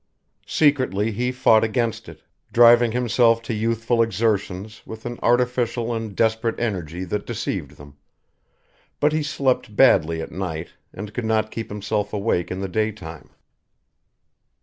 Secretly 0.47 1.11
he 1.11 1.31
fought 1.31 1.63
against 1.63 2.09
it, 2.09 2.23
driving 2.51 2.91
himself 2.91 3.39
to 3.43 3.53
youthful 3.53 4.01
exertions 4.01 4.81
with 4.83 5.05
an 5.05 5.19
artificial 5.21 5.93
and 5.93 6.15
desperate 6.15 6.59
energy 6.59 7.03
that 7.03 7.23
deceived 7.23 7.77
them, 7.77 7.97
but 8.99 9.13
he 9.13 9.21
slept 9.21 9.75
badly 9.75 10.19
at 10.19 10.31
night, 10.31 10.69
and 10.91 11.13
could 11.13 11.25
not 11.25 11.51
keep 11.51 11.69
himself 11.69 12.13
awake 12.13 12.49
in 12.49 12.61
the 12.61 12.67
daytime. 12.67 13.29